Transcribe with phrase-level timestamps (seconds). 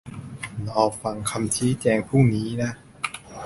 [0.67, 2.71] รอฟังคำชี้แจงพรุ่งนี้นะ